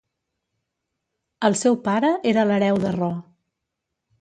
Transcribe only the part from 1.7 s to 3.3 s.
pare era l'hereu de Ro.